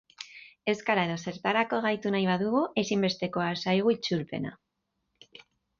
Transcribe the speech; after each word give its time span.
Euskara 0.71 1.03
edozertarako 1.09 1.81
gaitu 1.87 2.13
nahi 2.17 2.25
badugu, 2.31 2.65
ezinbestekoa 2.85 3.53
zaigu 3.67 3.95
itzulpena. 3.99 4.59